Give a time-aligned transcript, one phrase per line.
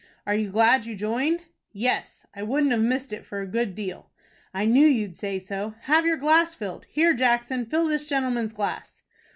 [0.25, 1.41] "Are you glad you joined?"
[1.73, 4.09] "Yes; I wouldn't have missed it for a good deal."
[4.51, 5.75] "I knew you'd say so.
[5.81, 6.85] Have your glass filled.
[6.89, 9.03] Here Jackson, fill this gentleman's glass."